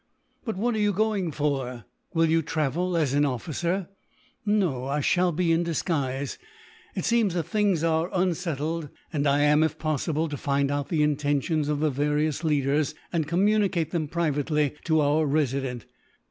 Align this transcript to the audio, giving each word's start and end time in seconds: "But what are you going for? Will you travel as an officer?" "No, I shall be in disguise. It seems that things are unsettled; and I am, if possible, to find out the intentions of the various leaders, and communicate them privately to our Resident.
"But 0.45 0.55
what 0.57 0.73
are 0.73 0.79
you 0.79 0.93
going 0.93 1.31
for? 1.31 1.85
Will 2.15 2.25
you 2.25 2.41
travel 2.41 2.97
as 2.97 3.13
an 3.13 3.23
officer?" 3.23 3.87
"No, 4.43 4.85
I 4.85 4.99
shall 4.99 5.31
be 5.31 5.51
in 5.51 5.61
disguise. 5.61 6.39
It 6.95 7.05
seems 7.05 7.35
that 7.35 7.43
things 7.43 7.83
are 7.83 8.09
unsettled; 8.11 8.89
and 9.13 9.27
I 9.27 9.41
am, 9.41 9.61
if 9.61 9.77
possible, 9.77 10.27
to 10.29 10.37
find 10.37 10.71
out 10.71 10.89
the 10.89 11.03
intentions 11.03 11.69
of 11.69 11.81
the 11.81 11.91
various 11.91 12.43
leaders, 12.43 12.95
and 13.13 13.27
communicate 13.27 13.91
them 13.91 14.07
privately 14.07 14.73
to 14.85 15.01
our 15.01 15.27
Resident. 15.27 15.85